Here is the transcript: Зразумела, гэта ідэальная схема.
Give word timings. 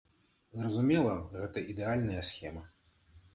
Зразумела, 0.61 1.11
гэта 1.35 1.63
ідэальная 1.75 2.25
схема. 2.31 2.65